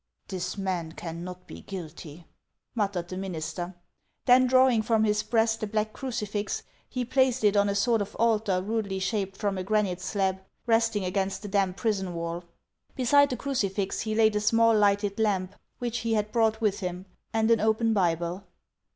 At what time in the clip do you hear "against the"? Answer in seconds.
11.05-11.47